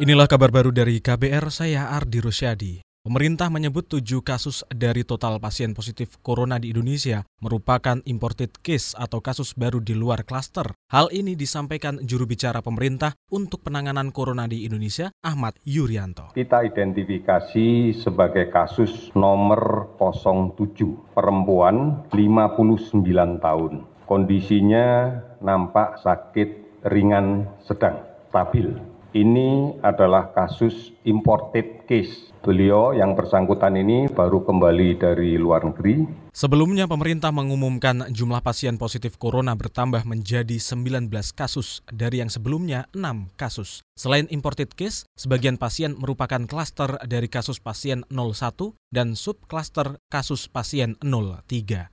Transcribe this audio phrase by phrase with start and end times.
[0.00, 2.80] Inilah kabar baru dari KBR, saya Ardi Rusyadi.
[3.04, 9.20] Pemerintah menyebut tujuh kasus dari total pasien positif corona di Indonesia merupakan imported case atau
[9.20, 10.72] kasus baru di luar klaster.
[10.88, 16.32] Hal ini disampaikan juru bicara pemerintah untuk penanganan corona di Indonesia, Ahmad Yuryanto.
[16.32, 23.04] Kita identifikasi sebagai kasus nomor 07, perempuan 59
[23.36, 23.72] tahun.
[24.08, 25.12] Kondisinya
[25.44, 28.00] nampak sakit ringan sedang,
[28.32, 32.30] stabil ini adalah kasus imported case.
[32.40, 36.08] Beliau yang bersangkutan ini baru kembali dari luar negeri.
[36.32, 43.36] Sebelumnya pemerintah mengumumkan jumlah pasien positif corona bertambah menjadi 19 kasus dari yang sebelumnya 6
[43.36, 43.84] kasus.
[43.92, 50.96] Selain imported case, sebagian pasien merupakan klaster dari kasus pasien 01 dan subklaster kasus pasien
[51.04, 51.92] 03.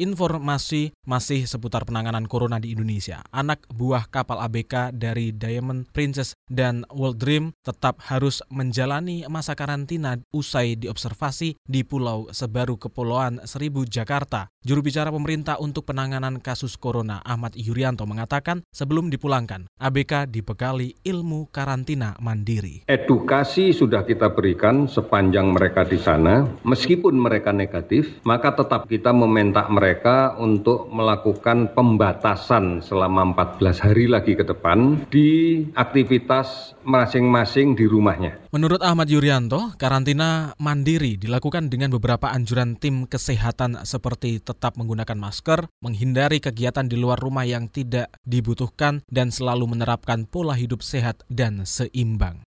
[0.00, 3.20] Informasi masih seputar penanganan corona di Indonesia.
[3.28, 10.16] Anak buah kapal ABK dari Diamond Princess dan World Dream tetap harus menjalani masa karantina
[10.32, 14.48] usai diobservasi di Pulau Sebaru Kepulauan Seribu, Jakarta.
[14.64, 21.52] Juru bicara pemerintah untuk penanganan kasus corona Ahmad Yuryanto mengatakan sebelum dipulangkan, ABK dibekali ilmu
[21.52, 22.88] karantina mandiri.
[22.88, 29.68] Edukasi sudah kita berikan sepanjang mereka di sana, meskipun mereka negatif, maka tetap kita meminta
[29.68, 37.90] mereka mereka untuk melakukan pembatasan selama 14 hari lagi ke depan di aktivitas masing-masing di
[37.90, 38.38] rumahnya.
[38.54, 45.66] Menurut Ahmad Yuryanto, karantina mandiri dilakukan dengan beberapa anjuran tim kesehatan seperti tetap menggunakan masker,
[45.82, 51.66] menghindari kegiatan di luar rumah yang tidak dibutuhkan, dan selalu menerapkan pola hidup sehat dan
[51.66, 52.46] seimbang.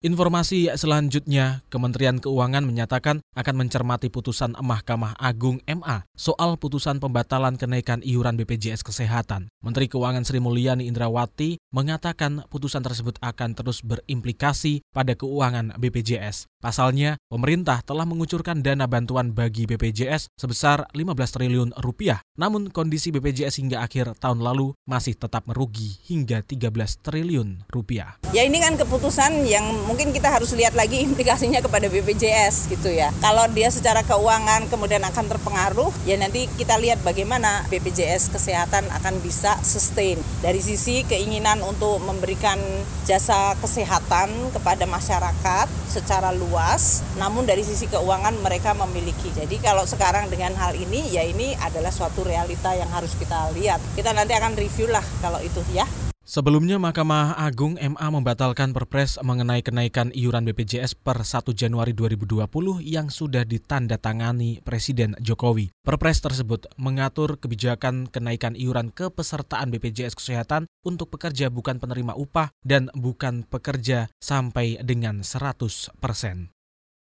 [0.00, 8.00] Informasi selanjutnya, Kementerian Keuangan menyatakan akan mencermati putusan Mahkamah Agung MA soal putusan pembatalan kenaikan
[8.00, 9.52] iuran BPJS Kesehatan.
[9.60, 16.48] Menteri Keuangan Sri Mulyani Indrawati mengatakan putusan tersebut akan terus berimplikasi pada keuangan BPJS.
[16.64, 22.24] Pasalnya, pemerintah telah mengucurkan dana bantuan bagi BPJS sebesar 15 triliun rupiah.
[22.40, 26.72] Namun kondisi BPJS hingga akhir tahun lalu masih tetap merugi hingga 13
[27.04, 28.16] triliun rupiah.
[28.32, 33.10] Ya ini kan keputusan yang mungkin kita harus lihat lagi implikasinya kepada BPJS gitu ya.
[33.18, 39.18] Kalau dia secara keuangan kemudian akan terpengaruh, ya nanti kita lihat bagaimana BPJS kesehatan akan
[39.18, 42.62] bisa sustain dari sisi keinginan untuk memberikan
[43.02, 49.34] jasa kesehatan kepada masyarakat secara luas namun dari sisi keuangan mereka memiliki.
[49.34, 53.82] Jadi kalau sekarang dengan hal ini, ya ini adalah suatu realita yang harus kita lihat.
[53.98, 55.82] Kita nanti akan review lah kalau itu ya.
[56.30, 62.46] Sebelumnya Mahkamah Agung MA membatalkan perpres mengenai kenaikan iuran BPJS per 1 Januari 2020
[62.86, 65.74] yang sudah ditandatangani Presiden Jokowi.
[65.82, 72.94] Perpres tersebut mengatur kebijakan kenaikan iuran kepesertaan BPJS Kesehatan untuk pekerja bukan penerima upah dan
[72.94, 76.54] bukan pekerja sampai dengan 100 persen.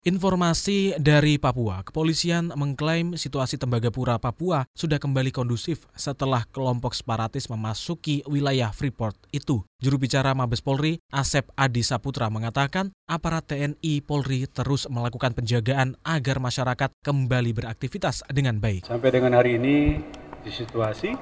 [0.02, 8.26] Informasi dari Papua, kepolisian mengklaim situasi Tembagapura, Papua sudah kembali kondusif setelah kelompok separatis memasuki
[8.26, 9.62] wilayah Freeport itu.
[9.78, 16.42] Juru bicara Mabes Polri, Asep Adi Saputra mengatakan aparat TNI Polri terus melakukan penjagaan agar
[16.42, 18.90] masyarakat kembali beraktivitas dengan baik.
[18.90, 20.02] Sampai dengan hari ini
[20.42, 21.14] di situasi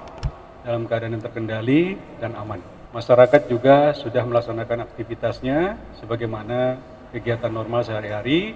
[0.63, 2.63] dalam keadaan yang terkendali dan aman.
[2.96, 6.79] Masyarakat juga sudah melaksanakan aktivitasnya sebagaimana
[7.12, 8.53] kegiatan normal sehari-hari.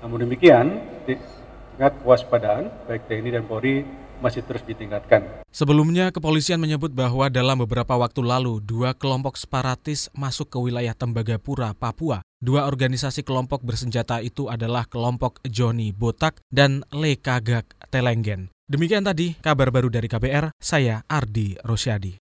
[0.00, 3.84] Namun demikian, tingkat kewaspadaan baik TNI dan Polri
[4.20, 5.42] masih terus ditingkatkan.
[5.48, 11.72] Sebelumnya, kepolisian menyebut bahwa dalam beberapa waktu lalu, dua kelompok separatis masuk ke wilayah Tembagapura,
[11.72, 12.20] Papua.
[12.40, 18.52] Dua organisasi kelompok bersenjata itu adalah kelompok Joni Botak dan Lekagak Telenggen.
[18.70, 22.20] Demikian tadi kabar baru dari KBR, saya Ardi Rosyadi.